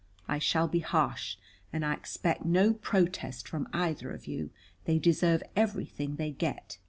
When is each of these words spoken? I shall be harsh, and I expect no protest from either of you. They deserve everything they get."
I 0.27 0.39
shall 0.39 0.67
be 0.67 0.79
harsh, 0.79 1.37
and 1.71 1.85
I 1.85 1.93
expect 1.93 2.43
no 2.43 2.73
protest 2.73 3.47
from 3.47 3.67
either 3.71 4.09
of 4.09 4.25
you. 4.25 4.49
They 4.85 4.97
deserve 4.97 5.43
everything 5.55 6.15
they 6.15 6.31
get." 6.31 6.79